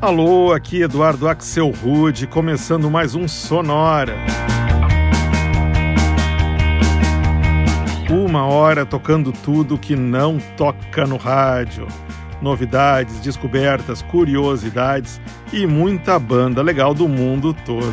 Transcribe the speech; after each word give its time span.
Alô, 0.00 0.52
aqui 0.52 0.82
Eduardo 0.82 1.26
Axel 1.26 1.70
Rude, 1.70 2.28
começando 2.28 2.88
mais 2.88 3.16
um 3.16 3.26
Sonora. 3.26 4.14
Uma 8.08 8.46
hora 8.46 8.86
tocando 8.86 9.32
tudo 9.32 9.76
que 9.76 9.96
não 9.96 10.38
toca 10.56 11.04
no 11.04 11.16
rádio. 11.16 11.88
Novidades, 12.40 13.18
descobertas, 13.18 14.00
curiosidades 14.00 15.20
e 15.52 15.66
muita 15.66 16.16
banda 16.16 16.62
legal 16.62 16.94
do 16.94 17.08
mundo 17.08 17.52
todo. 17.64 17.92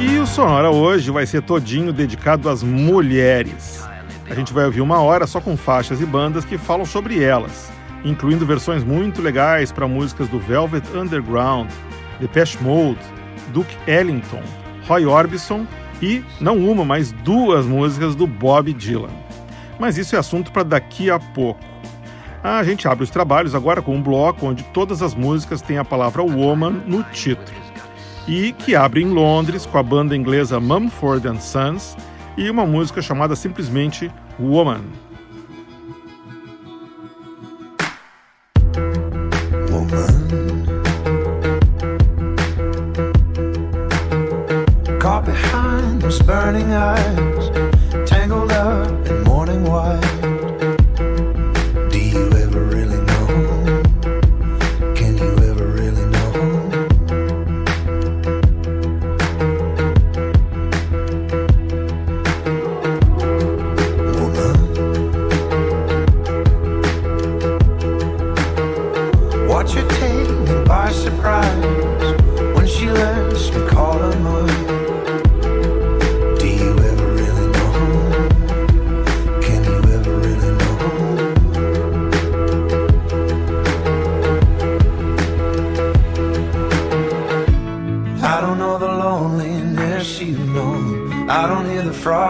E 0.00 0.18
o 0.18 0.26
Sonora 0.26 0.70
hoje 0.70 1.12
vai 1.12 1.26
ser 1.26 1.42
todinho 1.42 1.92
dedicado 1.92 2.48
às 2.50 2.60
mulheres. 2.60 3.77
A 4.30 4.34
gente 4.34 4.52
vai 4.52 4.66
ouvir 4.66 4.82
uma 4.82 5.00
hora 5.00 5.26
só 5.26 5.40
com 5.40 5.56
faixas 5.56 6.00
e 6.00 6.06
bandas 6.06 6.44
que 6.44 6.58
falam 6.58 6.84
sobre 6.84 7.22
elas, 7.22 7.70
incluindo 8.04 8.44
versões 8.44 8.84
muito 8.84 9.22
legais 9.22 9.72
para 9.72 9.88
músicas 9.88 10.28
do 10.28 10.38
Velvet 10.38 10.84
Underground, 10.94 11.70
Depeche 12.20 12.62
Mode, 12.62 13.00
Duke 13.54 13.74
Ellington, 13.86 14.42
Roy 14.86 15.06
Orbison 15.06 15.66
e, 16.02 16.22
não 16.40 16.58
uma, 16.58 16.84
mas 16.84 17.10
duas 17.10 17.64
músicas 17.64 18.14
do 18.14 18.26
Bob 18.26 18.72
Dylan. 18.74 19.08
Mas 19.78 19.96
isso 19.96 20.14
é 20.14 20.18
assunto 20.18 20.52
para 20.52 20.62
daqui 20.62 21.10
a 21.10 21.18
pouco. 21.18 21.60
A 22.42 22.62
gente 22.62 22.86
abre 22.86 23.04
os 23.04 23.10
trabalhos 23.10 23.54
agora 23.54 23.80
com 23.80 23.96
um 23.96 24.02
bloco 24.02 24.46
onde 24.46 24.62
todas 24.64 25.02
as 25.02 25.14
músicas 25.14 25.62
têm 25.62 25.78
a 25.78 25.84
palavra 25.84 26.22
woman 26.22 26.82
no 26.86 27.02
título. 27.04 27.58
E 28.26 28.52
que 28.52 28.76
abre 28.76 29.02
em 29.02 29.08
Londres 29.08 29.64
com 29.64 29.78
a 29.78 29.82
banda 29.82 30.14
inglesa 30.14 30.60
Mumford 30.60 31.26
Sons 31.40 31.96
e 32.38 32.48
uma 32.48 32.64
música 32.64 33.02
chamada 33.02 33.34
simplesmente 33.34 34.10
Woman. 34.38 34.82
Woman. 39.70 40.28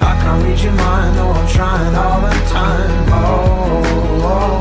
I 0.00 0.20
can't 0.20 0.42
read 0.42 0.58
your 0.58 0.72
mind, 0.72 1.16
though 1.16 1.30
I'm 1.30 1.46
trying 1.48 1.94
all 1.94 2.20
the 2.22 2.34
time. 2.50 3.06
Oh, 3.12 3.82
oh, 4.34 4.58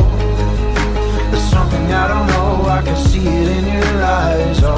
there's 1.31 1.49
something 1.49 1.91
I 1.91 2.07
don't 2.09 2.27
know, 2.27 2.69
I 2.69 2.81
can 2.83 2.95
see 3.07 3.25
it 3.25 3.47
in 3.57 3.65
your 3.73 4.03
eyes. 4.03 4.59
Oh, 4.61 4.75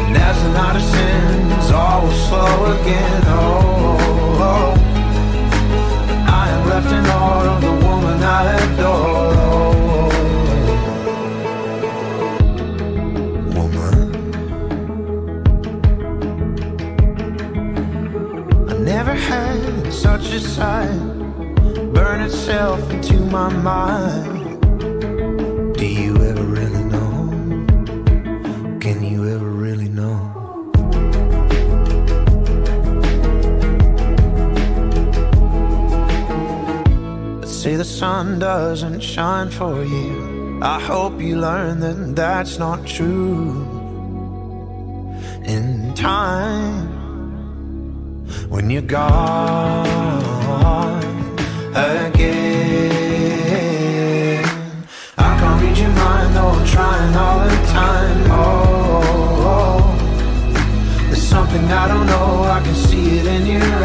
and 0.00 0.16
as 0.16 0.42
the 0.42 0.50
night 0.54 0.74
ascends, 0.74 1.70
all 1.70 2.02
will 2.02 2.12
slow 2.26 2.80
again. 2.80 3.22
Oh 3.26 4.09
left 6.70 6.92
in 6.92 7.06
awe 7.06 7.54
of 7.54 7.60
the 7.60 7.72
woman 7.86 8.22
I 8.22 8.42
adore. 8.64 10.08
Woman, 13.56 13.98
I 18.68 18.72
never 18.78 19.14
had 19.14 19.92
such 19.92 20.32
a 20.32 20.40
sight 20.40 21.00
burn 21.92 22.20
itself 22.22 22.90
into 22.90 23.18
my 23.20 23.48
mind. 23.52 24.29
Sun 38.20 38.38
doesn't 38.38 39.00
shine 39.00 39.48
for 39.48 39.82
you. 39.82 40.60
I 40.60 40.78
hope 40.78 41.14
you 41.22 41.34
learn 41.40 41.80
that 41.80 41.98
that's 42.14 42.58
not 42.58 42.86
true. 42.86 43.64
In 45.54 45.94
time, 45.94 46.88
when 48.52 48.68
you're 48.68 48.90
gone 49.00 49.86
again, 51.74 52.84
I 55.16 55.30
can't 55.40 55.62
read 55.62 55.78
your 55.78 55.94
mind 56.02 56.30
though 56.36 56.52
I'm 56.56 56.66
trying 56.74 57.14
all 57.24 57.40
the 57.48 57.60
time. 57.78 58.18
Oh, 58.42 59.52
oh, 59.54 59.80
there's 61.08 61.26
something 61.36 61.64
I 61.82 61.84
don't 61.92 62.06
know. 62.12 62.28
I 62.56 62.60
can 62.66 62.76
see 62.86 63.06
it 63.18 63.26
in 63.36 63.42
your 63.54 63.79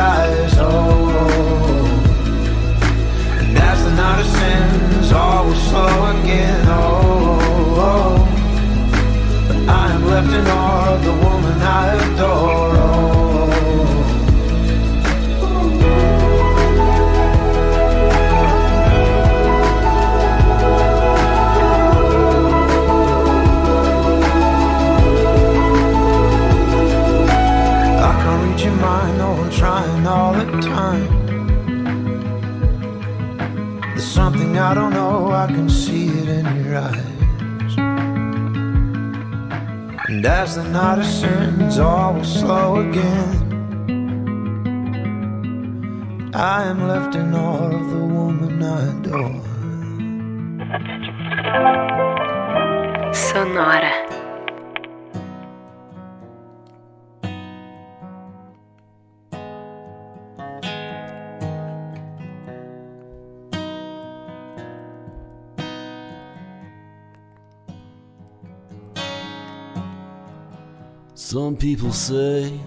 Some 71.56 71.62
people 71.62 71.94
say 71.94 72.60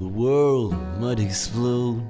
the 0.00 0.08
world 0.08 0.74
might 0.98 1.20
explode. 1.20 2.02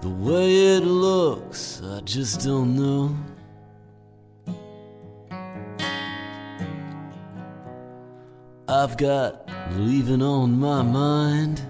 The 0.00 0.10
way 0.18 0.74
it 0.74 0.80
looks, 0.80 1.80
I 1.84 2.00
just 2.00 2.40
don't 2.40 2.74
know. 2.74 3.16
I've 8.66 8.96
got 8.96 9.48
leaving 9.74 10.22
on 10.22 10.58
my 10.58 10.82
mind. 10.82 11.62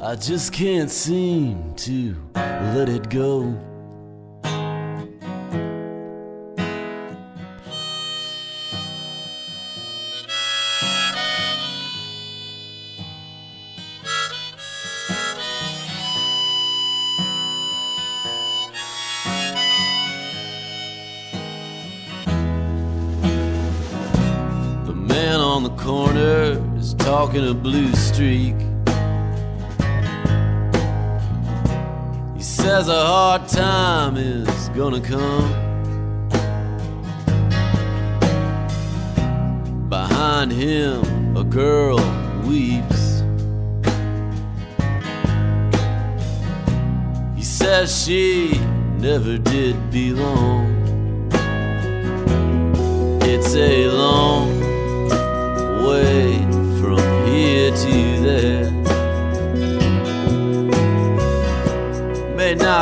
I 0.00 0.14
just 0.14 0.52
can't 0.52 0.88
seem 0.88 1.74
to 1.78 2.14
let 2.76 2.88
it 2.88 3.10
go. 3.10 3.67
Is 27.28 27.34
talking 27.34 27.48
a 27.48 27.54
blue 27.54 27.92
streak. 27.94 28.54
He 32.36 32.42
says 32.42 32.88
a 32.88 33.06
hard 33.06 33.48
time 33.48 34.16
is 34.16 34.68
gonna 34.70 35.00
come. 35.00 35.52
Behind 39.88 40.52
him, 40.52 41.36
a 41.36 41.44
girl 41.44 41.98
weeps. 42.46 43.22
He 47.36 47.42
says 47.42 48.04
she 48.04 48.58
never 48.98 49.38
did 49.38 49.90
belong. 49.90 50.66
It's 53.22 53.54
a 53.54 53.88
long 53.88 54.37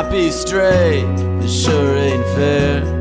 not 0.03 0.11
be 0.11 0.29
straight, 0.29 1.05
it 1.41 1.49
sure 1.49 1.97
ain't 1.97 2.23
fair. 2.35 2.96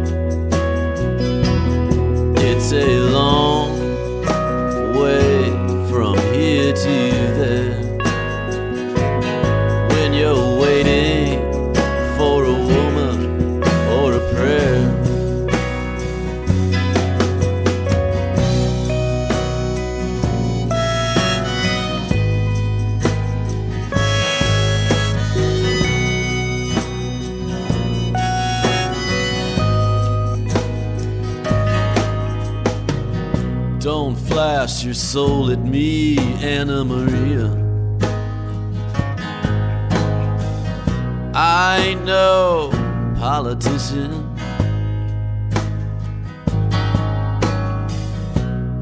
Soul 35.16 35.50
at 35.50 35.60
me, 35.60 36.18
Anna 36.42 36.84
Maria. 36.84 37.46
I 41.34 41.78
ain't 41.86 42.04
no 42.04 42.68
politician. 43.18 44.12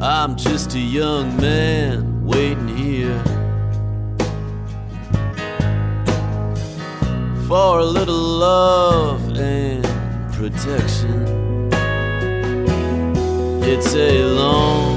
I'm 0.01 0.35
just 0.35 0.75
a 0.75 0.81
young 0.81 1.37
man 1.37 2.27
waiting 2.27 2.67
here 2.67 3.23
for 7.47 7.79
a 7.79 7.85
little 7.85 8.27
love 8.49 9.23
and 9.39 9.85
protection. 10.33 11.69
It's 13.63 13.95
a 13.95 14.25
long 14.25 14.94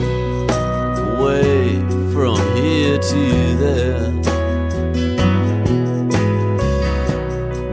way 1.28 1.76
from 2.14 2.38
here 2.56 2.98
to 2.98 3.24
there. 3.64 4.12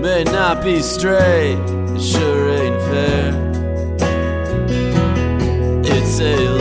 May 0.00 0.24
not 0.24 0.64
be 0.64 0.82
straight, 0.82 1.58
it 1.94 2.02
sure 2.02 2.48
ain't 2.60 2.80
fair. 2.90 3.30
It's 5.94 6.18
a 6.20 6.53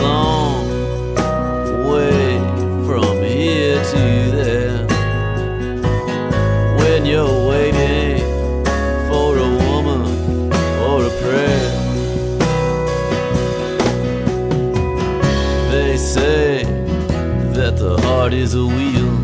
heart 18.34 18.42
is 18.42 18.56
a 18.56 18.66
wheel, 18.66 19.18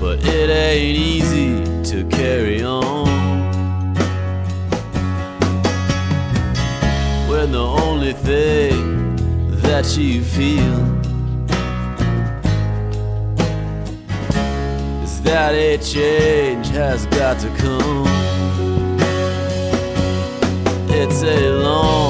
but 0.00 0.18
it 0.24 0.50
ain't 0.50 0.98
easy 0.98 1.64
to 1.82 2.04
carry 2.08 2.62
on 2.62 3.06
when 7.28 7.52
the 7.52 7.66
only 7.82 8.12
thing 8.12 9.16
that 9.62 9.96
you 9.96 10.22
feel 10.22 10.78
is 15.02 15.20
that 15.22 15.54
a 15.54 15.78
change 15.78 16.68
has 16.68 17.06
got 17.06 17.38
to 17.40 17.48
come. 17.56 18.06
It's 20.88 21.22
a 21.22 21.50
long 21.50 22.03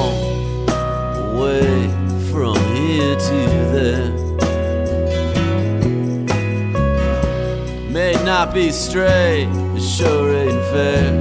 Not 8.45 8.53
be 8.53 8.71
straight, 8.71 9.49
it 9.75 9.81
sure 9.81 10.31
ain't 10.35 10.63
fair. 10.69 11.13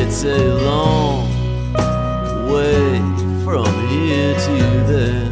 It's 0.00 0.24
a 0.24 0.54
long 0.64 1.28
way 2.50 2.96
from 3.44 3.66
here 3.88 4.34
to 4.46 4.56
there. 4.90 5.28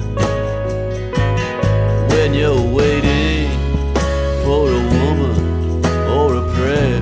When 2.10 2.34
you're 2.34 2.66
waiting 2.70 3.48
for 4.44 4.68
a 4.68 4.82
woman 4.94 5.36
or 6.10 6.34
a 6.34 6.44
prayer 6.54 7.00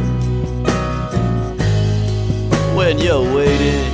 when 2.76 2.98
you're 2.98 3.34
waiting 3.34 3.91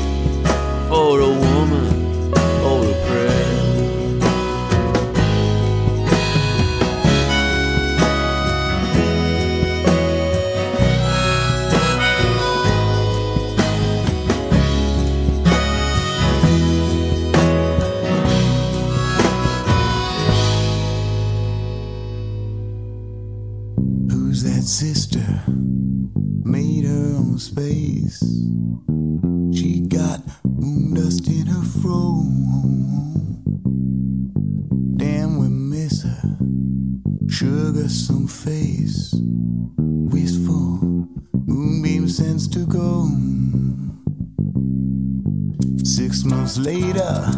Months 46.48 46.66
later, 46.66 47.30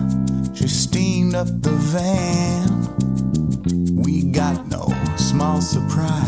she 0.55 0.69
steamed 0.69 1.35
up 1.35 1.49
the 1.63 1.73
van. 1.91 2.71
We 4.01 4.23
got 4.23 4.69
no 4.69 4.87
small 5.17 5.61
surprise. 5.61 6.20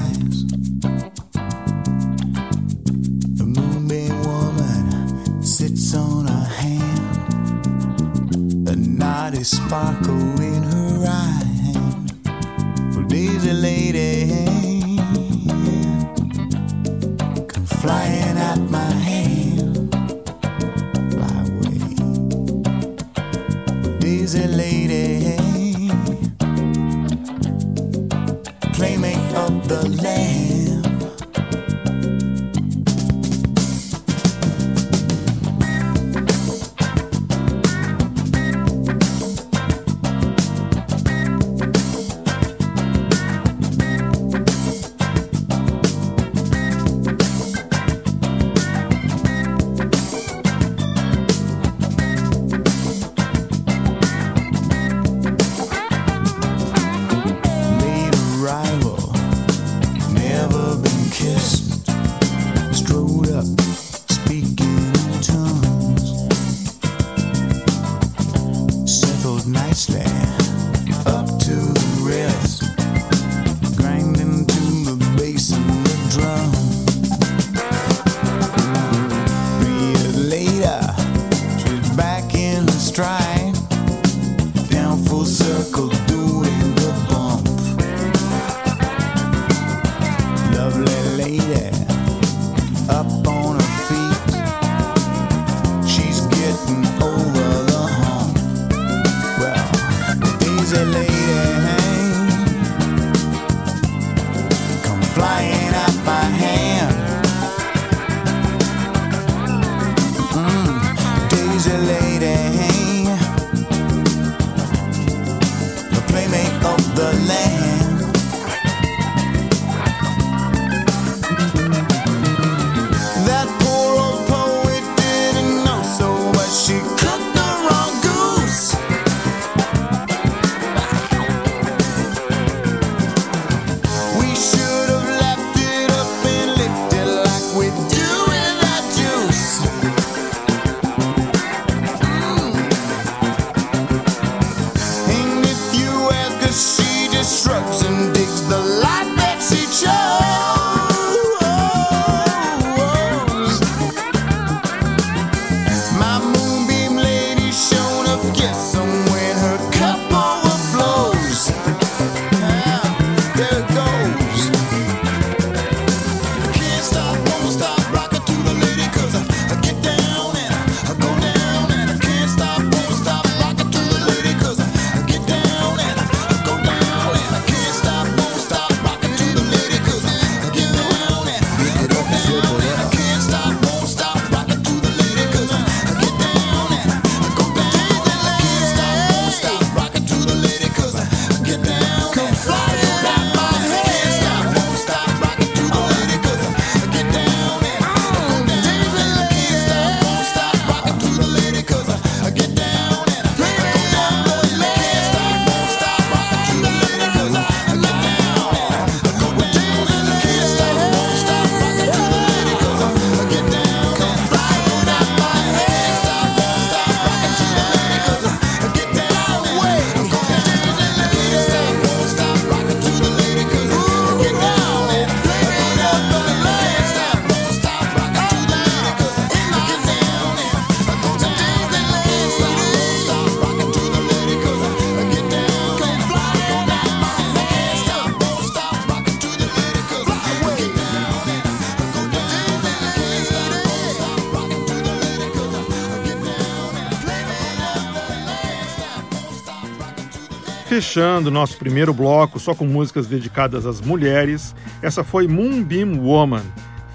Fechando 250.83 251.31
nosso 251.31 251.57
primeiro 251.59 251.95
bloco 251.95 252.41
só 252.41 252.57
com 252.57 252.67
músicas 252.67 253.07
dedicadas 253.07 253.67
às 253.67 253.81
mulheres, 253.81 254.53
essa 254.83 255.05
foi 255.05 255.29
Moonbeam 255.29 255.97
Woman, 256.01 256.43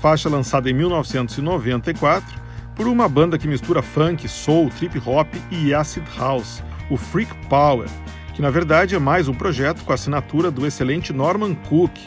faixa 0.02 0.28
lançada 0.28 0.70
em 0.70 0.74
1994 0.74 2.38
por 2.76 2.86
uma 2.86 3.08
banda 3.08 3.38
que 3.38 3.48
mistura 3.48 3.82
funk, 3.82 4.28
soul, 4.28 4.70
trip 4.72 5.02
hop 5.06 5.34
e 5.50 5.74
acid 5.74 6.04
house, 6.18 6.62
o 6.92 6.98
Freak 6.98 7.34
Power, 7.48 7.88
que 8.34 8.42
na 8.42 8.50
verdade 8.50 8.94
é 8.94 9.00
mais 9.00 9.30
um 9.30 9.34
projeto 9.34 9.86
com 9.86 9.94
a 9.94 9.96
assinatura 9.96 10.52
do 10.52 10.68
excelente 10.68 11.14
Norman 11.14 11.56
Cook, 11.56 11.98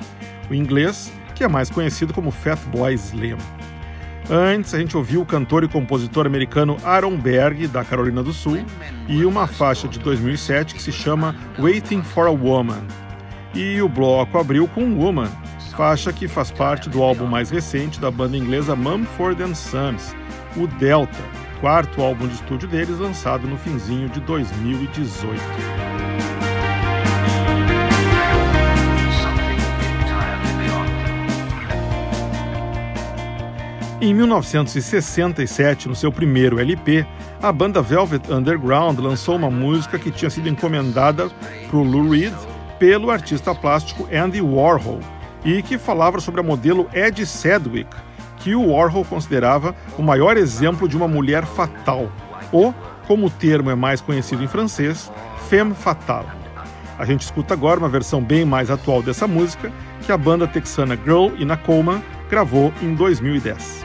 o 0.51 0.55
inglês 0.55 1.11
que 1.35 1.43
é 1.43 1.49
mais 1.49 1.71
conhecido 1.71 2.13
como 2.13 2.31
Fatboy 2.31 2.93
Slim. 2.93 3.39
Antes, 4.31 4.73
a 4.75 4.79
gente 4.79 4.97
ouviu 4.97 5.23
o 5.23 5.27
cantor 5.27 5.65
e 5.65 5.69
compositor 5.69 6.25
americano 6.25 6.77
Aaron 6.85 7.17
Berg, 7.17 7.67
da 7.67 7.83
Carolina 7.83 8.23
do 8.23 8.33
Sul, 8.33 8.65
e 9.09 9.25
uma 9.25 9.49
faixa 9.49 9.89
de 9.89 9.99
2007 9.99 10.77
que 10.77 10.81
se 10.81 10.93
chama 10.93 11.35
Waiting 11.59 12.05
for 12.05 12.29
a 12.29 12.31
Woman. 12.31 12.87
E 13.53 13.83
o 13.83 13.89
bloco 13.89 14.39
abriu 14.39 14.69
com 14.69 14.95
Woman, 14.95 15.29
faixa 15.77 16.13
que 16.13 16.29
faz 16.29 16.53
parte 16.53 16.89
do 16.89 17.03
álbum 17.03 17.27
mais 17.27 17.51
recente 17.51 17.99
da 17.99 18.09
banda 18.09 18.37
inglesa 18.37 18.77
Mumford 18.77 19.43
Sons, 19.57 20.15
o 20.57 20.69
Delta, 20.79 21.19
quarto 21.61 22.01
álbum 22.01 22.29
de 22.29 22.35
estúdio 22.35 22.69
deles 22.69 23.01
lançado 23.01 23.49
no 23.49 23.57
finzinho 23.57 24.09
de 24.11 24.21
2018. 24.21 25.41
Em 34.03 34.15
1967, 34.15 35.87
no 35.87 35.95
seu 35.95 36.11
primeiro 36.11 36.59
LP, 36.59 37.07
a 37.43 37.53
banda 37.53 37.83
Velvet 37.83 38.33
Underground 38.33 38.99
lançou 38.99 39.37
uma 39.37 39.51
música 39.51 39.99
que 39.99 40.11
tinha 40.11 40.31
sido 40.31 40.49
encomendada 40.49 41.29
para 41.69 41.77
o 41.77 41.83
Lou 41.83 42.09
Reed 42.09 42.33
pelo 42.79 43.11
artista 43.11 43.55
plástico 43.55 44.09
Andy 44.11 44.41
Warhol 44.41 45.01
e 45.45 45.63
que 45.63 45.77
falava 45.77 46.19
sobre 46.19 46.41
a 46.41 46.43
modelo 46.43 46.89
Ed 46.95 47.27
Sedgwick, 47.27 47.95
que 48.39 48.55
o 48.55 48.71
Warhol 48.71 49.05
considerava 49.05 49.75
o 49.99 50.03
maior 50.03 50.39
exemplo 50.39 50.89
de 50.89 50.97
uma 50.97 51.07
mulher 51.07 51.45
fatal, 51.45 52.11
ou, 52.51 52.75
como 53.07 53.27
o 53.27 53.31
termo 53.31 53.71
é 53.71 53.75
mais 53.75 54.01
conhecido 54.01 54.43
em 54.43 54.49
francês, 54.49 55.13
femme 55.51 55.75
fatale. 55.75 56.29
A 56.99 57.05
gente 57.05 57.21
escuta 57.21 57.53
agora 57.53 57.79
uma 57.79 57.89
versão 57.89 58.23
bem 58.23 58.47
mais 58.47 58.71
atual 58.71 59.03
dessa 59.03 59.27
música, 59.27 59.71
que 60.07 60.11
a 60.11 60.17
banda 60.17 60.47
texana 60.47 60.97
Girl 60.97 61.35
in 61.39 61.51
a 61.51 61.57
Coma 61.59 62.03
gravou 62.31 62.73
em 62.81 62.95
2010. 62.95 63.81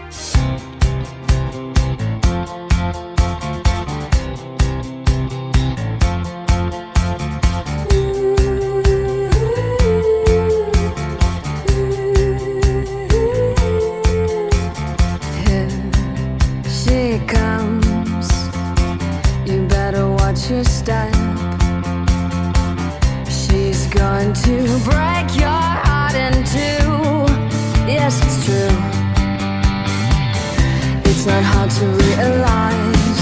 Not 31.25 31.41
hard 31.41 31.71
to 31.81 31.85
realize. 32.05 33.21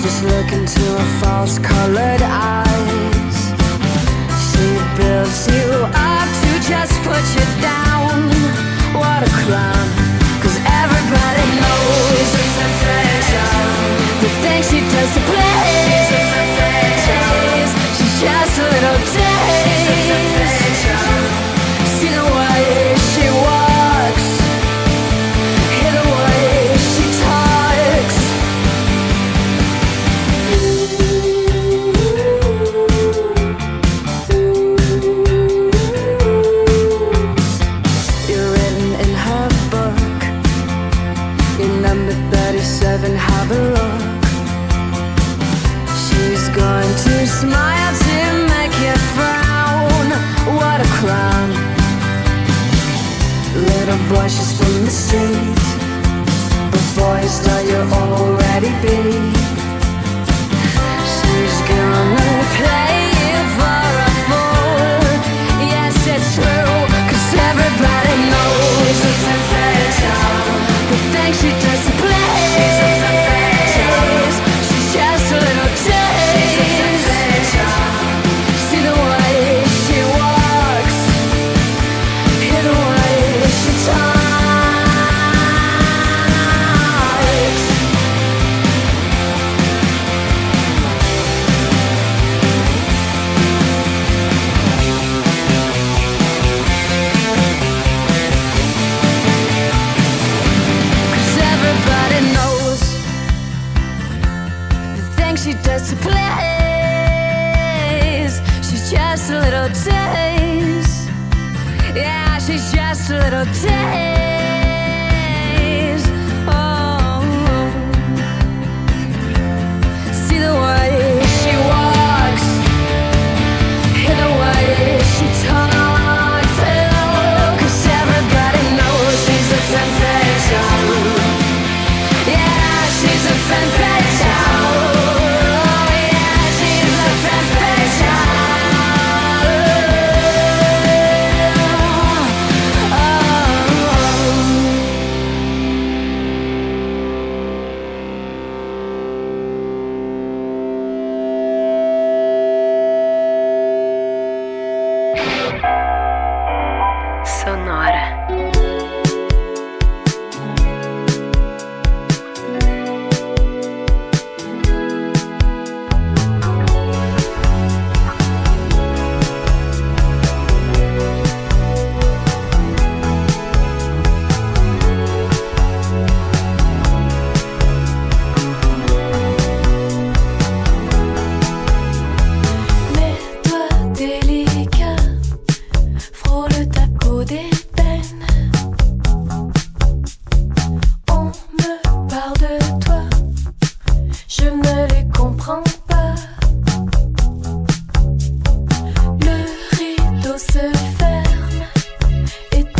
Just 0.00 0.22
look 0.22 0.52
into 0.52 0.78
her 0.78 1.10
false 1.18 1.58
colored 1.58 2.22
eyes. 2.22 3.38
She 4.46 4.66
builds 4.94 5.50
you 5.50 5.66
up 5.98 6.28
to 6.30 6.50
just 6.62 6.94
put 7.02 7.24
you 7.34 7.46
down. 7.58 8.30
What 8.94 9.26
a 9.26 9.30
crime. 9.42 9.90
Cause 10.38 10.62
everybody 10.62 11.46
knows 11.58 12.26
she's 12.38 12.54
a 12.54 12.68
perfection. 12.86 13.66
The 14.22 14.30
thing 14.38 14.62
she 14.70 14.78
does 14.86 15.10
to 15.18 15.22
please. 15.26 15.58
She's 17.98 18.14
just 18.22 18.54
a 18.58 18.62
little 18.62 19.27
baby 58.82 59.27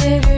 seviyorum 0.08 0.37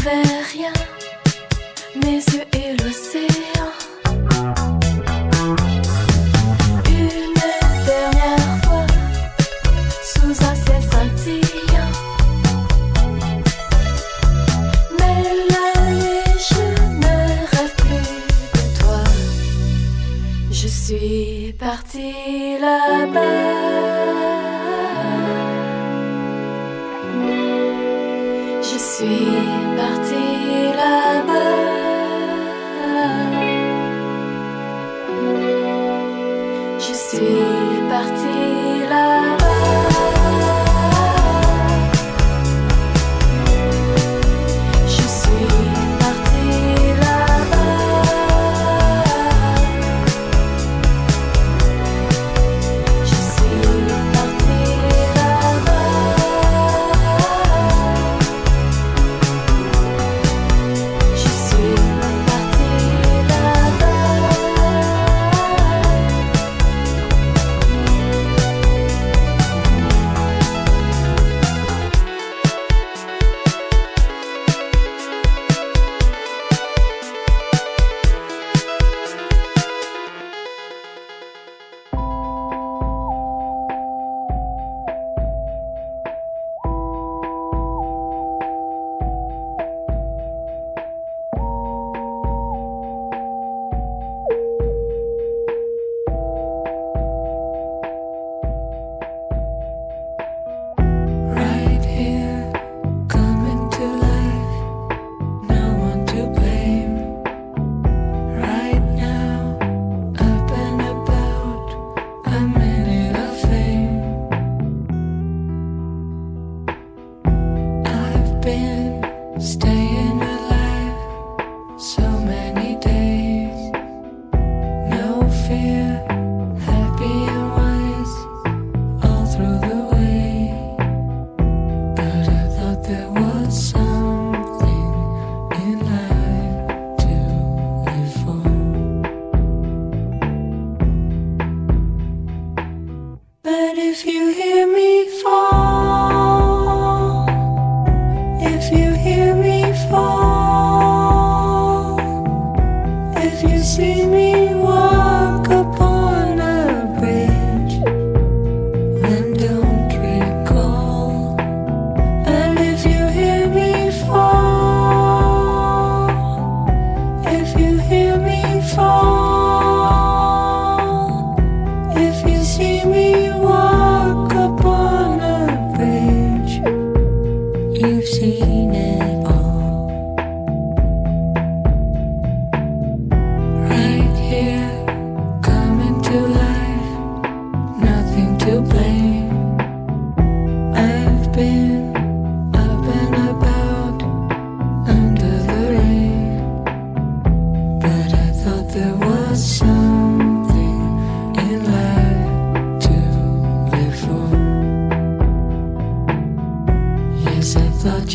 pouvais 0.00 0.22
rien, 0.52 0.72
mes 1.96 2.16
yeux 2.16 2.49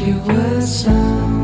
you 0.05 0.19
were 0.19 0.61
sound. 0.61 1.34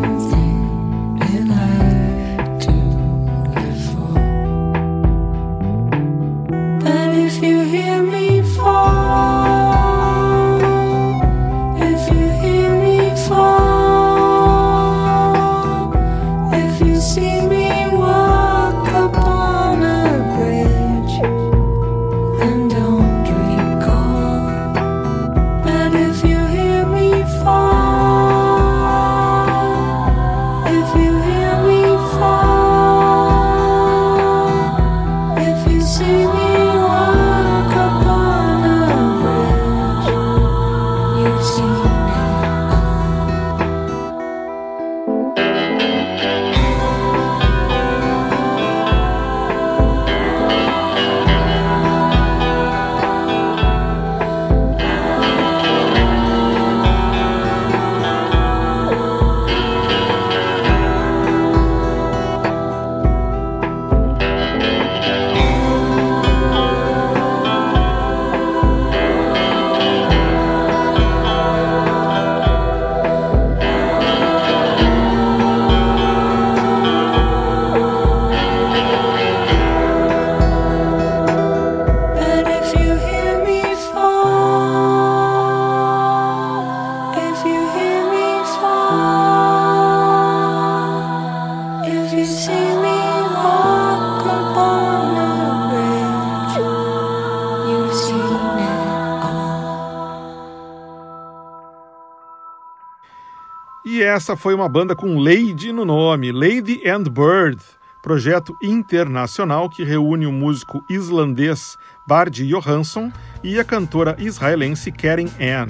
E 103.84 104.04
essa 104.04 104.36
foi 104.36 104.54
uma 104.54 104.70
banda 104.70 104.96
com 104.96 105.18
Lady 105.18 105.74
no 105.74 105.84
nome, 105.84 106.32
Lady 106.32 106.88
and 106.88 107.02
Bird, 107.04 107.58
projeto 108.04 108.56
internacional 108.62 109.68
que 109.68 109.84
reúne 109.84 110.28
o 110.28 110.32
músico 110.32 110.86
islandês 110.88 111.80
Bard 112.08 112.46
Johansson 112.48 113.12
e 113.44 113.60
a 113.60 113.64
cantora 113.64 114.16
israelense 114.20 114.92
Karen 114.92 115.30
Ann. 115.40 115.70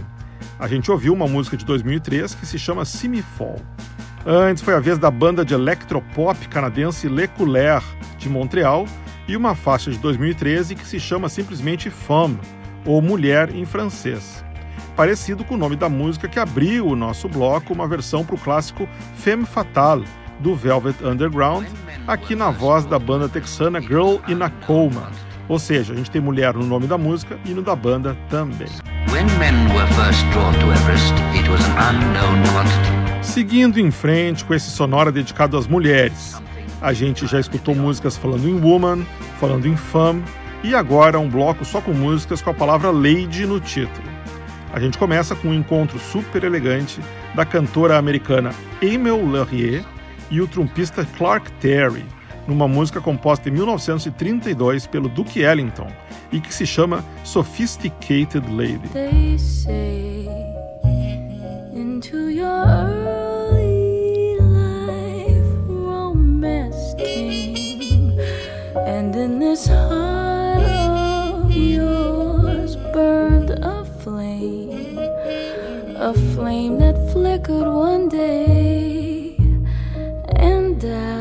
A 0.60 0.67
gente 0.67 0.91
ouviu 0.91 1.13
uma 1.13 1.26
música 1.26 1.56
de 1.56 1.63
2003 1.63 2.36
que 2.36 2.45
se 2.45 2.60
chama 2.60 2.84
Simifol. 2.84 3.62
Antes 4.26 4.62
foi 4.62 4.74
a 4.74 4.80
vez 4.82 4.97
da 4.97 5.10
banda 5.10 5.45
de 5.45 5.54
electropop 5.54 6.50
canadense 6.50 7.08
Le 7.08 7.30
Couleur, 7.30 7.82
de 8.17 8.28
Montreal, 8.28 8.86
e 9.26 9.38
uma 9.38 9.56
faixa 9.56 9.89
de 9.89 9.97
2013 10.00 10.76
que 10.76 10.86
se 10.86 11.00
chama 11.00 11.30
simplesmente 11.30 11.89
Femme, 11.89 12.38
ou 12.86 13.02
Mulher 13.02 13.56
em 13.56 13.63
francês. 13.63 14.43
Parecido 14.95 15.43
com 15.43 15.56
o 15.56 15.58
nome 15.58 15.75
da 15.75 15.88
música 15.88 16.27
que 16.27 16.39
abriu 16.39 16.88
o 16.88 16.95
nosso 16.95 17.30
bloco, 17.30 17.73
uma 17.73 17.88
versão 17.88 18.25
para 18.25 18.36
o 18.36 18.39
clássico 18.39 18.88
Femme 19.15 19.45
Fatale, 19.45 20.06
do 20.39 20.56
Velvet 20.56 20.95
Underground, 21.04 21.65
aqui 22.08 22.36
na 22.36 22.49
voz 22.49 22.86
da 22.86 22.99
banda 22.99 23.30
texana 23.30 23.80
Girl 23.80 24.17
in 24.27 24.41
a 24.41 24.49
Coma. 24.65 25.12
Ou 25.47 25.60
seja, 25.60 25.93
a 25.93 25.95
gente 25.95 26.12
tem 26.12 26.21
mulher 26.21 26.54
no 26.54 26.65
nome 26.65 26.88
da 26.88 26.97
música 26.97 27.38
e 27.45 27.49
no 27.54 27.62
da 27.62 27.75
banda 27.75 28.17
também. 28.30 28.69
Everest. 30.71 31.13
Seguindo 33.21 33.80
em 33.80 33.91
frente 33.91 34.43
com 34.45 34.54
esse 34.54 34.69
sonora 34.71 35.12
dedicado 35.12 35.58
às 35.58 35.67
mulheres, 35.67 36.41
a 36.82 36.93
gente 36.93 37.27
já 37.27 37.39
escutou 37.39 37.75
músicas 37.75 38.17
falando 38.17 38.47
em 38.47 38.60
woman, 38.60 39.06
falando 39.39 39.67
em 39.67 39.75
femme 39.75 40.23
e 40.63 40.73
agora 40.73 41.19
um 41.19 41.30
bloco 41.30 41.65
só 41.65 41.82
com 41.82 41.93
músicas 41.93 42.41
com 42.41 42.49
a 42.49 42.54
palavra 42.54 42.91
lady 42.91 43.45
no 43.45 43.60
título. 43.60 44.08
A 44.73 44.79
gente 44.79 44.97
começa 44.97 45.36
com 45.36 45.49
um 45.49 45.53
encontro 45.53 45.99
super 45.99 46.43
elegante 46.43 47.01
da 47.36 47.45
cantora 47.45 47.97
americana 47.97 48.51
Emil 48.81 49.29
Laurier 49.29 49.84
e 50.29 50.39
o 50.39 50.47
trompista 50.47 51.05
Clark 51.17 51.51
Terry, 51.53 52.05
numa 52.47 52.67
música 52.67 53.01
composta 53.01 53.49
em 53.49 53.51
1932 53.51 54.88
pelo 54.88 55.10
Duke 55.10 55.41
Ellington 55.41 55.88
e 56.31 56.39
que 56.39 56.53
se 56.53 56.65
chama 56.65 57.03
Sophisticated 57.23 58.45
Lady. 58.49 58.88
This 69.51 69.67
heart 69.67 70.40
a 74.43 76.13
flame 76.34 76.80
that 76.80 76.95
flickered 77.12 77.67
one 77.67 78.10
day 78.10 79.36
and 80.38 80.82
died 80.82 81.20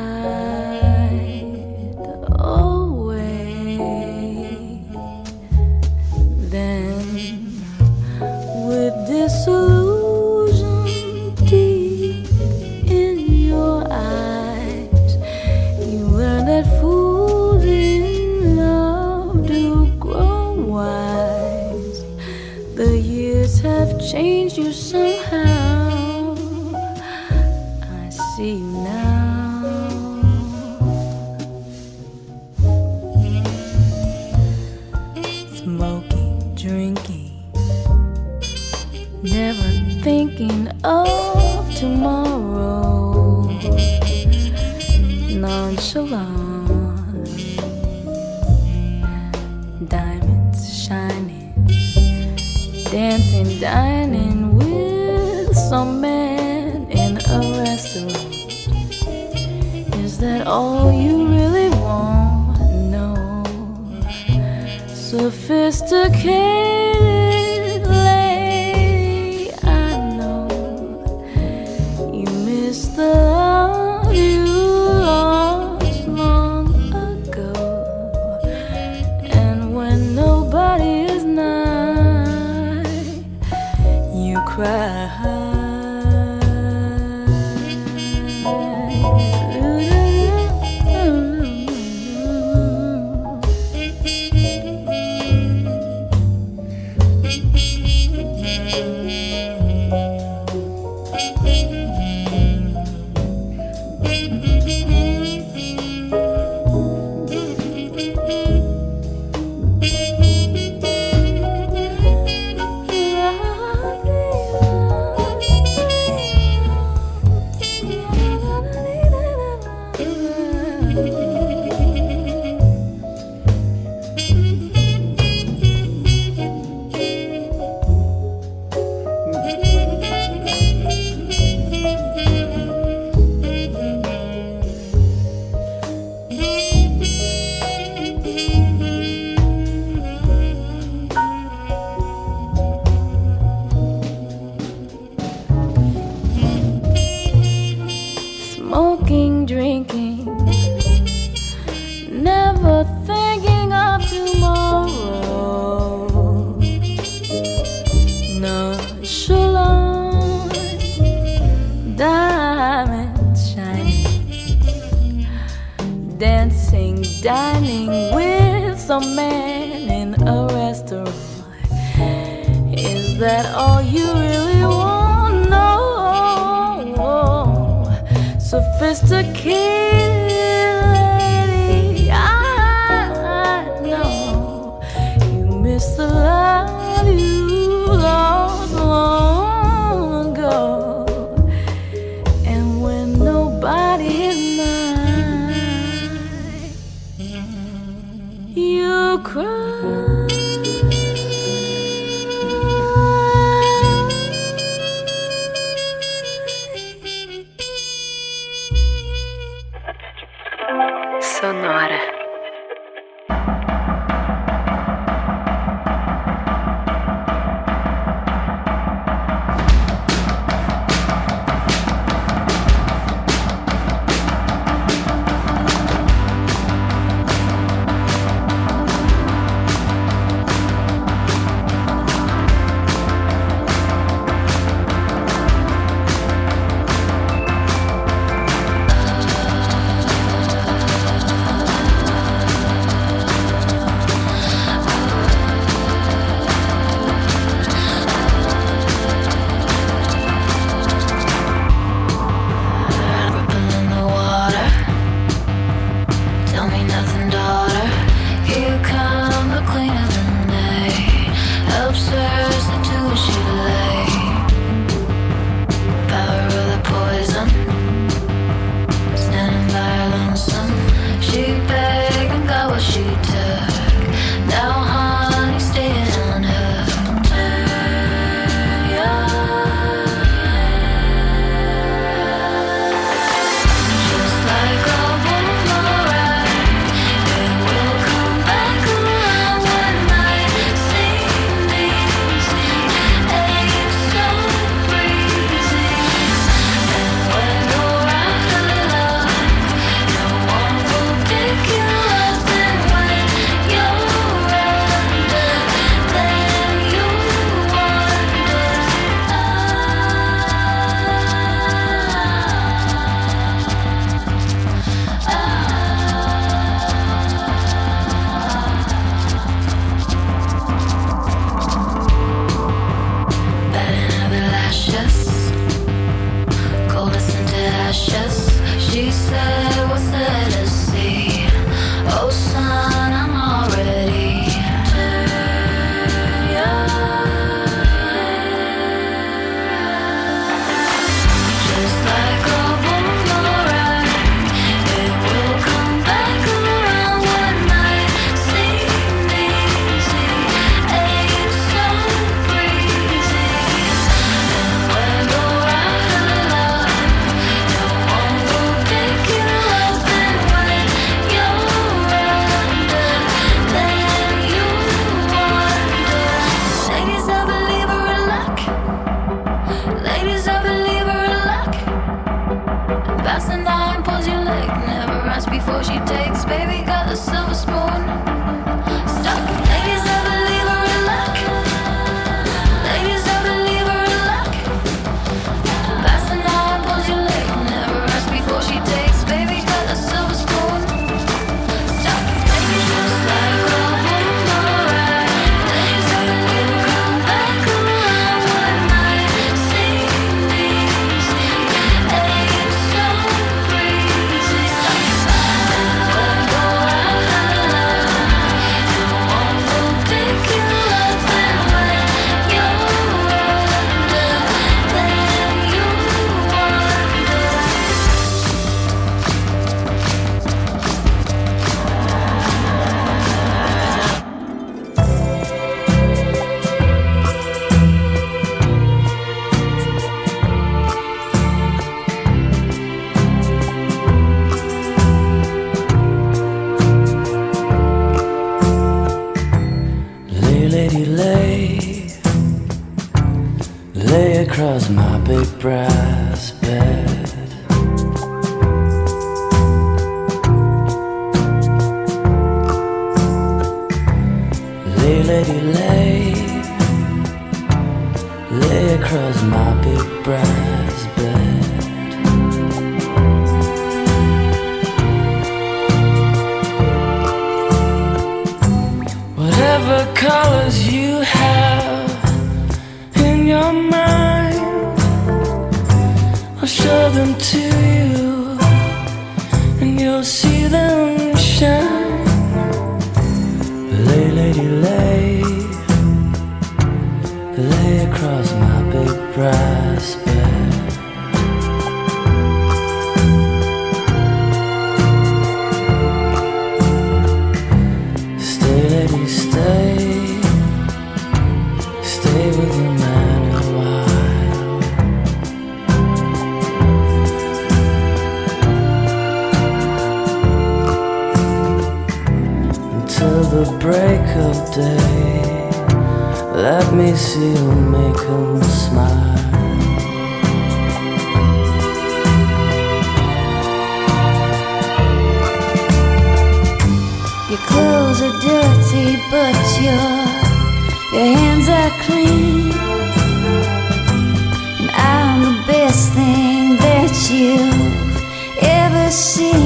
心。 539.10 539.59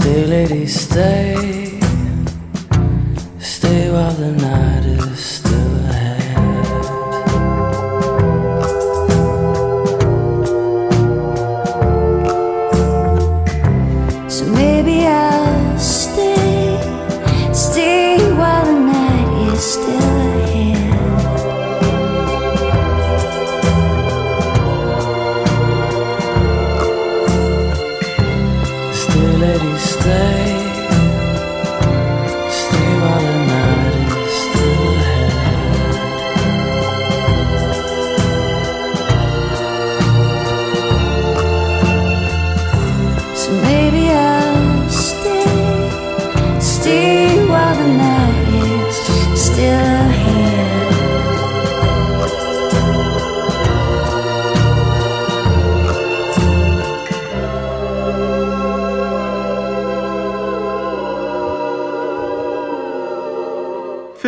Stay, 0.00 0.26
lady, 0.26 0.64
stay, 0.68 1.80
stay 3.40 3.90
while 3.90 4.12
the 4.12 4.30
night 4.30 4.77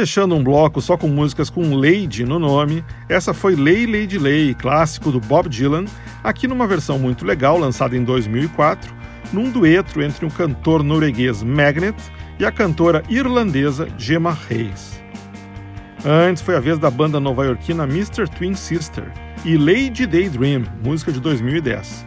fechando 0.00 0.34
um 0.34 0.42
bloco 0.42 0.80
só 0.80 0.96
com 0.96 1.08
músicas 1.08 1.50
com 1.50 1.76
Lady 1.76 2.24
no 2.24 2.38
nome, 2.38 2.82
essa 3.06 3.34
foi 3.34 3.54
Lay 3.54 3.84
Lady 3.84 4.18
Lay, 4.18 4.54
clássico 4.54 5.12
do 5.12 5.20
Bob 5.20 5.46
Dylan, 5.46 5.84
aqui 6.24 6.48
numa 6.48 6.66
versão 6.66 6.98
muito 6.98 7.22
legal, 7.22 7.58
lançada 7.58 7.94
em 7.94 8.02
2004, 8.02 8.94
num 9.30 9.50
dueto 9.50 10.00
entre 10.00 10.24
o 10.24 10.30
cantor 10.30 10.82
norueguês 10.82 11.42
Magnet 11.42 11.94
e 12.38 12.46
a 12.46 12.50
cantora 12.50 13.02
irlandesa 13.10 13.88
Gemma 13.98 14.34
Reis. 14.48 14.98
Antes 16.02 16.42
foi 16.42 16.56
a 16.56 16.60
vez 16.60 16.78
da 16.78 16.90
banda 16.90 17.20
nova-iorquina 17.20 17.84
Mr. 17.84 18.26
Twin 18.26 18.54
Sister 18.54 19.04
e 19.44 19.58
Lady 19.58 20.06
Daydream, 20.06 20.64
música 20.82 21.12
de 21.12 21.20
2010. 21.20 22.06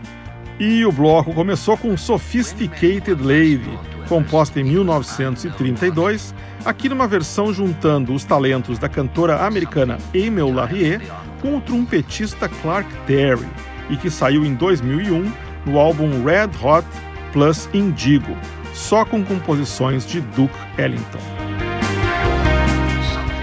E 0.60 0.84
o 0.84 0.92
bloco 0.92 1.32
começou 1.32 1.78
com 1.78 1.96
Sophisticated 1.96 3.22
Lady, 3.22 3.78
composta 4.10 4.60
em 4.60 4.64
1932, 4.64 6.34
aqui 6.66 6.90
numa 6.90 7.08
versão 7.08 7.54
juntando 7.54 8.14
os 8.14 8.24
talentos 8.24 8.80
da 8.80 8.88
cantora 8.88 9.46
americana 9.46 9.98
Emil 10.14 10.54
Larrier 10.54 11.02
com 11.42 11.58
o 11.58 11.62
trompetista 11.62 12.48
Clark 12.48 12.90
Terry, 13.06 13.48
e 13.90 13.98
que 13.98 14.10
saiu 14.10 14.46
em 14.46 14.54
2001 14.56 15.32
no 15.66 15.78
álbum 15.78 16.24
Red 16.24 16.52
Hot 16.64 16.88
Plus 17.32 17.70
Indigo, 17.74 18.36
só 18.74 19.04
com 19.04 19.24
composições 19.24 20.06
de 20.06 20.22
Duke 20.22 20.56
Ellington. 20.78 21.20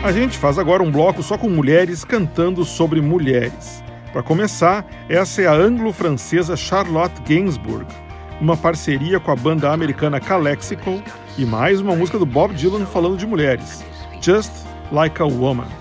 A 0.02 0.12
gente 0.12 0.38
faz 0.38 0.58
agora 0.58 0.82
um 0.82 0.90
bloco 0.90 1.22
só 1.22 1.36
com 1.36 1.48
mulheres 1.48 2.04
cantando 2.04 2.64
sobre 2.64 3.02
mulheres. 3.02 3.84
Para 4.12 4.22
começar, 4.22 4.84
essa 5.08 5.42
é 5.42 5.46
a 5.46 5.52
anglo-francesa 5.52 6.56
Charlotte 6.56 7.20
Gainsbourg, 7.28 7.86
uma 8.40 8.56
parceria 8.56 9.20
com 9.20 9.30
a 9.30 9.36
banda 9.36 9.70
americana 9.70 10.18
Calexico 10.18 11.02
e 11.38 11.44
mais 11.44 11.80
uma 11.80 11.94
música 11.94 12.18
do 12.18 12.26
Bob 12.26 12.54
Dylan 12.54 12.84
falando 12.86 13.16
de 13.16 13.26
mulheres, 13.26 13.84
Just 14.20 14.52
Like 14.92 15.20
a 15.22 15.26
Woman. 15.26 15.79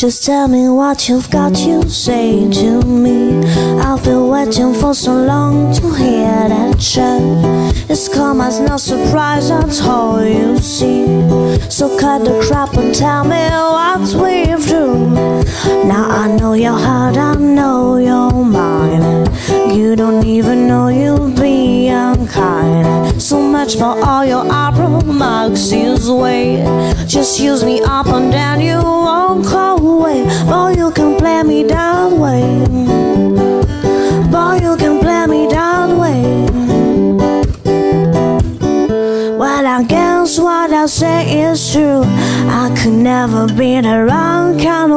Just 0.00 0.24
tell 0.24 0.46
me 0.46 0.68
what 0.68 1.08
you've 1.08 1.28
got 1.28 1.56
to 1.56 1.90
say 1.90 2.48
to 2.48 2.82
me. 2.82 3.44
I've 3.80 4.04
been 4.04 4.28
waiting 4.28 4.72
for 4.72 4.94
so 4.94 5.12
long 5.12 5.74
to 5.74 5.92
hear 5.92 6.48
that 6.48 6.78
chat. 6.78 7.20
It's 7.90 8.06
come 8.08 8.40
as 8.40 8.60
no 8.60 8.76
surprise 8.76 9.50
at 9.50 9.82
all, 9.82 10.24
you 10.24 10.56
see. 10.58 11.04
So 11.68 11.98
cut 11.98 12.24
the 12.24 12.40
crap 12.46 12.74
and 12.74 12.94
tell 12.94 13.24
me 13.24 13.42
what 13.50 14.06
we've 14.22 14.68
do. 14.68 15.08
Now 15.84 16.08
I 16.08 16.36
know 16.36 16.52
your 16.52 16.78
heart, 16.78 17.16
I 17.16 17.34
know 17.34 17.96
your 17.96 18.30
mind. 18.44 19.28
You 19.74 19.96
don't 19.96 20.24
even 20.24 20.68
know 20.68 20.86
you'll 20.88 21.30
be 21.30 21.88
unkind. 21.88 23.20
So 23.20 23.40
much 23.40 23.74
for 23.74 23.98
all 24.06 24.24
your 24.24 24.46
opera 24.48 25.02
Max's 25.12 26.08
way. 26.08 26.62
Just 27.08 27.40
use 27.40 27.64
me 27.64 27.80
up 27.80 28.06
and 28.06 28.32
then 28.32 28.60
you 28.60 28.76
won't 28.76 29.44
go 29.44 29.77
away. 29.98 30.24
Boy, 30.46 30.74
you 30.76 30.90
can 30.92 31.16
play 31.16 31.42
me 31.42 31.64
that 31.64 32.12
way. 32.12 32.42
Boy, 34.30 34.54
you 34.64 34.76
can 34.76 35.00
play 35.00 35.26
me 35.26 35.46
that 35.48 35.88
way. 36.00 36.46
Well, 39.38 39.66
I 39.66 39.82
guess 39.84 40.38
what 40.38 40.72
I 40.72 40.86
say 40.86 41.50
is 41.50 41.72
true. 41.72 42.02
I 42.62 42.74
could 42.78 42.92
never 42.92 43.46
be 43.46 43.80
the 43.80 44.06
wrong 44.08 44.58
kind 44.58 44.87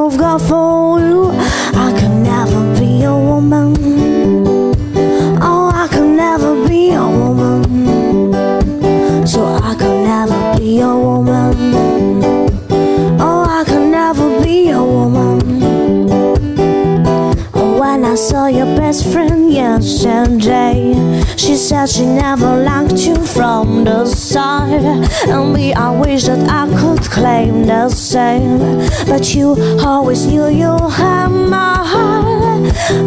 best 18.91 19.13
friend 19.13 19.53
yesterday, 19.53 20.93
she 21.37 21.55
said 21.55 21.87
she 21.87 22.05
never 22.05 22.61
liked 22.61 22.97
you 23.07 23.15
from 23.15 23.85
the 23.85 24.05
start. 24.05 24.83
And 25.29 25.53
me, 25.53 25.73
I 25.73 25.91
wish 25.91 26.25
that 26.25 26.43
I 26.49 26.67
could 26.77 27.01
claim 27.09 27.65
the 27.67 27.87
same. 27.87 28.59
But 29.07 29.33
you 29.33 29.55
always 29.79 30.25
knew 30.25 30.49
you 30.49 30.75
had 30.89 31.29
my 31.29 31.75
heart. 31.93 32.63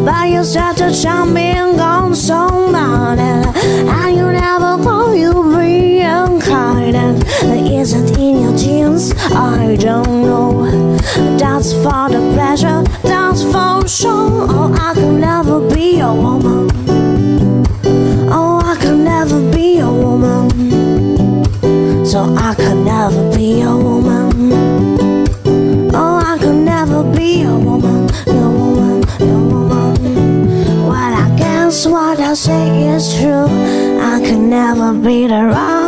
But 0.07 0.30
you 0.30 0.43
started 0.43 0.95
jumping 0.95 1.78
on 1.78 2.14
somebody, 2.14 3.20
and 3.20 4.16
you 4.16 4.32
never 4.32 4.82
thought 4.82 5.12
you'd 5.12 5.59
be 5.59 6.01
unkind. 6.01 6.97
And 6.97 7.22
it 7.43 7.72
isn't 7.80 8.16
in 8.16 8.41
your 8.41 8.57
genes, 8.57 9.12
I 9.32 9.76
don't 9.78 10.22
know. 10.22 10.97
That's 11.37 11.74
for 11.74 12.09
the 12.09 12.22
pleasure, 12.32 12.82
for 13.55 13.89
sure. 13.89 14.47
Oh, 14.55 14.69
I 14.87 14.95
could 14.95 15.17
never 15.29 15.59
be 15.75 16.01
a 16.01 16.13
woman. 16.25 16.69
Oh, 18.39 18.61
I 18.73 18.75
could 18.81 19.01
never 19.13 19.39
be 19.53 19.79
a 19.79 19.91
woman. 20.05 20.45
So 22.05 22.21
I 22.49 22.55
could 22.55 22.81
never 22.93 23.23
be 23.37 23.63
a 23.63 23.75
woman. 23.87 24.33
Oh, 26.03 26.17
I 26.33 26.35
could 26.43 26.61
never 26.73 27.01
be 27.19 27.31
a 27.43 27.57
woman, 27.69 28.03
a 28.27 28.49
woman, 28.61 28.99
a 29.21 29.39
woman. 29.53 29.95
Well, 30.91 31.15
I 31.25 31.29
guess 31.43 31.87
what 31.87 32.19
I 32.21 32.35
say 32.35 32.67
is 32.97 33.05
true. 33.19 33.49
I 34.13 34.17
could 34.25 34.45
never 34.59 34.93
be 35.07 35.27
the 35.27 35.43
wrong 35.53 35.84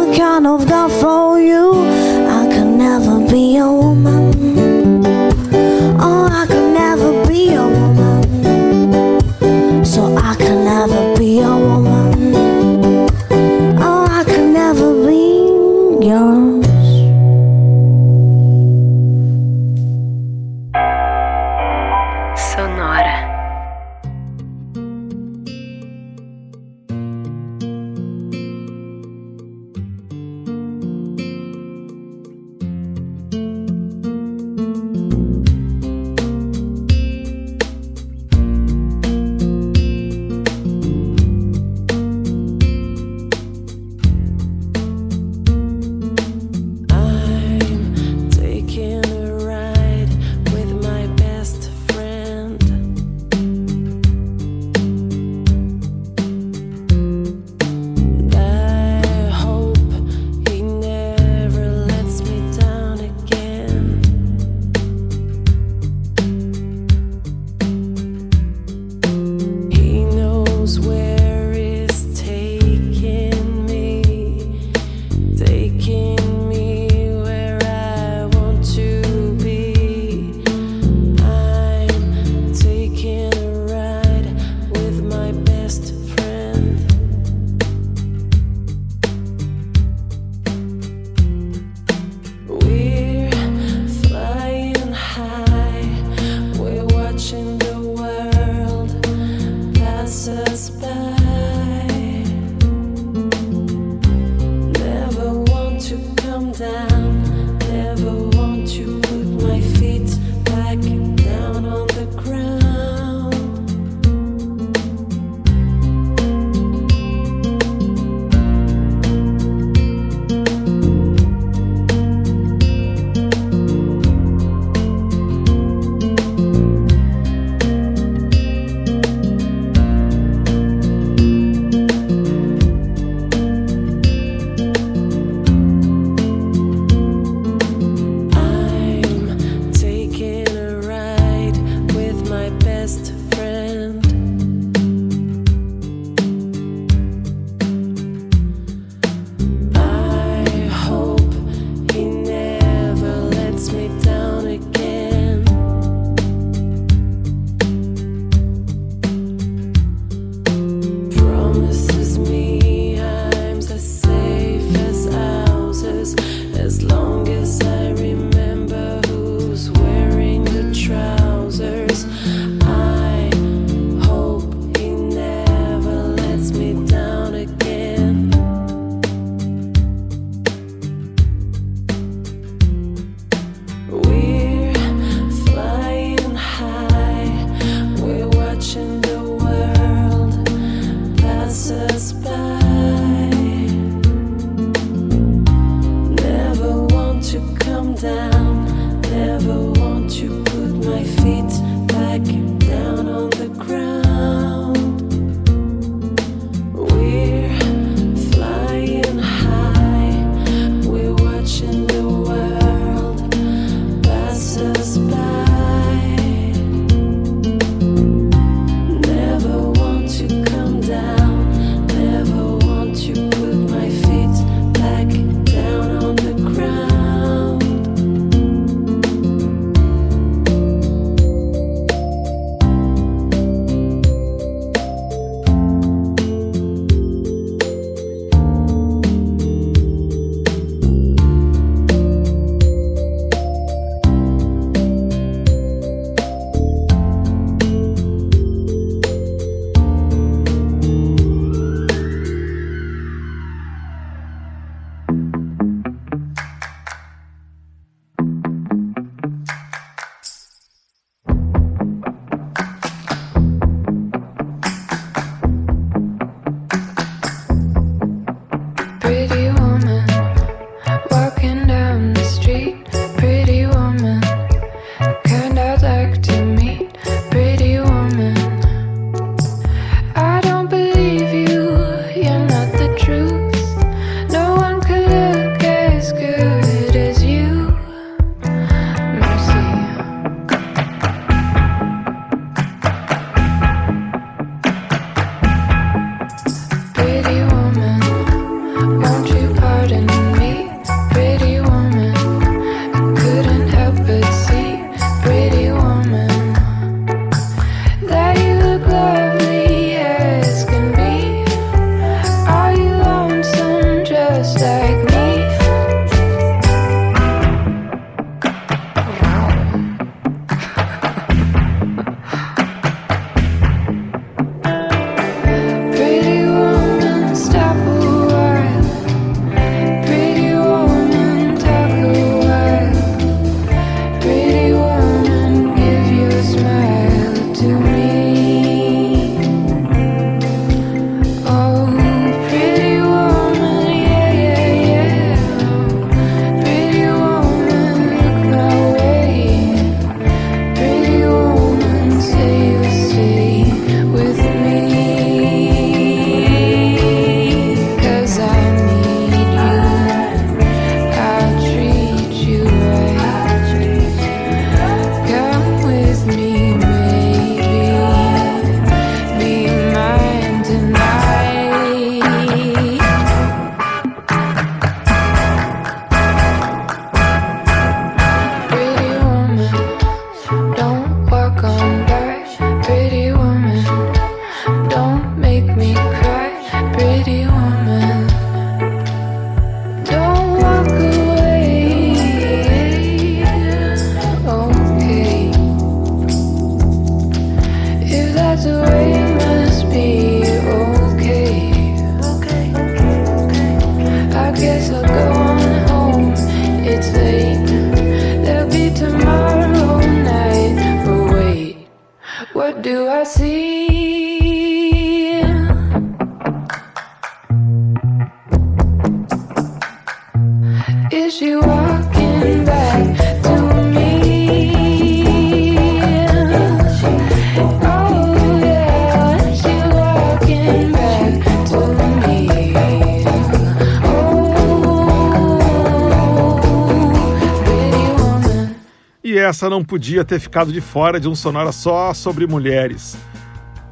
essa 439.47 439.71
não 439.71 439.85
podia 439.85 440.25
ter 440.25 440.41
ficado 440.41 440.73
de 440.73 440.81
fora 440.81 441.21
de 441.21 441.29
um 441.29 441.35
sonora 441.35 441.71
só 441.71 442.13
sobre 442.13 442.47
mulheres. 442.47 443.17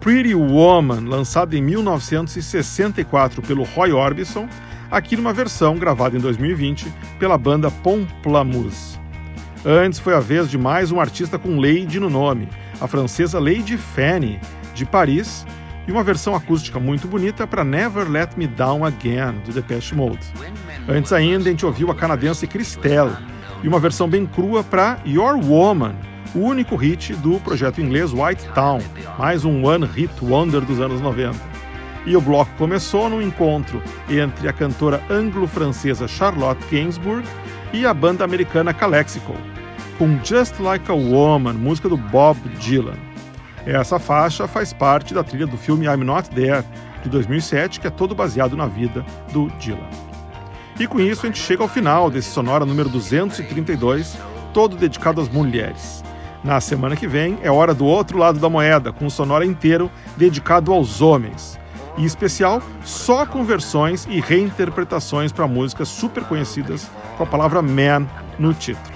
Pretty 0.00 0.34
Woman, 0.34 1.08
lançado 1.08 1.54
em 1.54 1.62
1964 1.62 3.40
pelo 3.40 3.62
Roy 3.62 3.92
Orbison, 3.92 4.48
aqui 4.90 5.16
numa 5.16 5.32
versão 5.32 5.76
gravada 5.76 6.16
em 6.16 6.20
2020 6.20 6.92
pela 7.18 7.38
banda 7.38 7.70
Pomplamoose. 7.70 8.98
Antes 9.64 9.98
foi 9.98 10.14
a 10.14 10.20
vez 10.20 10.50
de 10.50 10.58
mais 10.58 10.90
um 10.90 11.00
artista 11.00 11.38
com 11.38 11.58
Lady 11.58 11.98
no 11.98 12.10
nome, 12.10 12.48
a 12.80 12.88
francesa 12.88 13.38
Lady 13.38 13.78
Fanny, 13.78 14.40
de 14.74 14.84
Paris, 14.84 15.46
e 15.86 15.92
uma 15.92 16.02
versão 16.02 16.34
acústica 16.34 16.80
muito 16.80 17.06
bonita 17.06 17.46
para 17.46 17.62
Never 17.62 18.10
Let 18.10 18.30
Me 18.36 18.46
Down 18.46 18.84
Again, 18.84 19.40
do 19.46 19.52
Depeche 19.52 19.94
Mode. 19.94 20.26
Antes 20.88 21.12
ainda, 21.12 21.48
a 21.48 21.50
gente 21.50 21.64
ouviu 21.64 21.90
a 21.90 21.94
canadense 21.94 22.46
Christelle, 22.46 23.16
e 23.64 23.68
uma 23.68 23.80
versão 23.80 24.06
bem 24.06 24.26
crua 24.26 24.62
para 24.62 24.98
Your 25.06 25.42
Woman, 25.42 25.94
o 26.34 26.40
único 26.40 26.76
hit 26.76 27.14
do 27.14 27.40
projeto 27.40 27.80
inglês 27.80 28.12
White 28.12 28.46
Town, 28.54 28.78
mais 29.18 29.42
um 29.42 29.64
One 29.64 29.86
Hit 29.86 30.12
Wonder 30.22 30.60
dos 30.60 30.80
anos 30.80 31.00
90. 31.00 31.34
E 32.04 32.14
o 32.14 32.20
bloco 32.20 32.50
começou 32.58 33.08
num 33.08 33.22
encontro 33.22 33.82
entre 34.06 34.48
a 34.48 34.52
cantora 34.52 35.02
anglo-francesa 35.08 36.06
Charlotte 36.06 36.62
Gainsbourg 36.70 37.26
e 37.72 37.86
a 37.86 37.94
banda 37.94 38.22
americana 38.22 38.74
Calexico, 38.74 39.32
com 39.96 40.22
Just 40.22 40.60
Like 40.60 40.90
a 40.90 40.94
Woman, 40.94 41.54
música 41.54 41.88
do 41.88 41.96
Bob 41.96 42.38
Dylan. 42.60 42.98
Essa 43.64 43.98
faixa 43.98 44.46
faz 44.46 44.74
parte 44.74 45.14
da 45.14 45.24
trilha 45.24 45.46
do 45.46 45.56
filme 45.56 45.86
I'm 45.86 46.04
Not 46.04 46.28
There, 46.28 46.62
de 47.02 47.08
2007, 47.08 47.80
que 47.80 47.86
é 47.86 47.90
todo 47.90 48.14
baseado 48.14 48.58
na 48.58 48.66
vida 48.66 49.02
do 49.32 49.48
Dylan. 49.58 50.03
E 50.78 50.86
com 50.86 51.00
isso 51.00 51.24
a 51.24 51.26
gente 51.26 51.40
chega 51.40 51.62
ao 51.62 51.68
final 51.68 52.10
desse 52.10 52.30
Sonora 52.30 52.66
número 52.66 52.88
232, 52.88 54.16
todo 54.52 54.76
dedicado 54.76 55.20
às 55.20 55.28
mulheres. 55.28 56.02
Na 56.42 56.60
semana 56.60 56.96
que 56.96 57.06
vem 57.06 57.38
é 57.42 57.50
hora 57.50 57.72
do 57.72 57.86
outro 57.86 58.18
lado 58.18 58.38
da 58.38 58.50
moeda, 58.50 58.92
com 58.92 59.06
o 59.06 59.10
Sonora 59.10 59.46
inteiro 59.46 59.90
dedicado 60.16 60.72
aos 60.72 61.00
homens. 61.00 61.58
Em 61.96 62.04
especial, 62.04 62.60
só 62.84 63.24
com 63.24 63.44
versões 63.44 64.04
e 64.10 64.20
reinterpretações 64.20 65.30
para 65.30 65.46
músicas 65.46 65.88
super 65.88 66.24
conhecidas 66.24 66.90
com 67.16 67.22
a 67.22 67.26
palavra 67.26 67.62
man 67.62 68.04
no 68.38 68.52
título. 68.52 68.94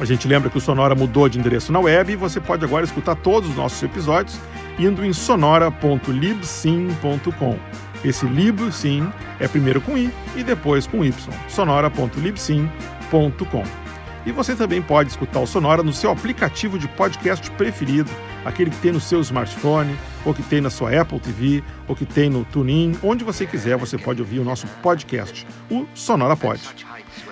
A 0.00 0.04
gente 0.04 0.28
lembra 0.28 0.48
que 0.48 0.58
o 0.58 0.60
Sonora 0.60 0.94
mudou 0.94 1.28
de 1.28 1.38
endereço 1.38 1.72
na 1.72 1.80
web 1.80 2.12
e 2.12 2.16
você 2.16 2.40
pode 2.40 2.64
agora 2.64 2.84
escutar 2.84 3.16
todos 3.16 3.50
os 3.50 3.56
nossos 3.56 3.82
episódios 3.82 4.38
indo 4.78 5.04
em 5.04 5.12
sonora.libsyn.com. 5.12 7.91
Esse 8.04 8.26
libsyn 8.26 9.08
é 9.38 9.46
primeiro 9.46 9.80
com 9.80 9.96
i 9.96 10.10
e 10.36 10.42
depois 10.42 10.86
com 10.86 11.04
y. 11.04 11.14
sonora.libsyn.com. 11.48 13.82
E 14.24 14.30
você 14.30 14.54
também 14.54 14.80
pode 14.80 15.10
escutar 15.10 15.40
o 15.40 15.46
Sonora 15.46 15.82
no 15.82 15.92
seu 15.92 16.10
aplicativo 16.10 16.78
de 16.78 16.86
podcast 16.86 17.50
preferido, 17.52 18.10
aquele 18.44 18.70
que 18.70 18.76
tem 18.76 18.92
no 18.92 19.00
seu 19.00 19.20
smartphone, 19.20 19.96
ou 20.24 20.32
que 20.32 20.42
tem 20.44 20.60
na 20.60 20.70
sua 20.70 21.00
Apple 21.00 21.18
TV, 21.18 21.62
ou 21.88 21.96
que 21.96 22.06
tem 22.06 22.30
no 22.30 22.44
TuneIn, 22.44 22.96
onde 23.02 23.24
você 23.24 23.46
quiser, 23.46 23.76
você 23.76 23.98
pode 23.98 24.20
ouvir 24.20 24.38
o 24.38 24.44
nosso 24.44 24.66
podcast, 24.80 25.44
o 25.68 25.86
Sonora 25.92 26.36
Pod. 26.36 26.60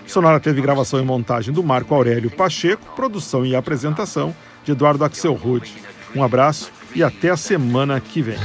Sonora 0.04 0.40
teve 0.40 0.60
gravação 0.60 1.00
e 1.00 1.04
montagem 1.04 1.54
do 1.54 1.62
Marco 1.62 1.94
Aurélio 1.94 2.30
Pacheco, 2.30 2.84
produção 2.96 3.46
e 3.46 3.54
apresentação 3.54 4.34
de 4.64 4.72
Eduardo 4.72 5.04
Axel 5.04 5.34
Rude. 5.34 5.72
Um 6.14 6.24
abraço 6.24 6.72
e 6.92 7.04
até 7.04 7.30
a 7.30 7.36
semana 7.36 8.00
que 8.00 8.20
vem. 8.20 8.38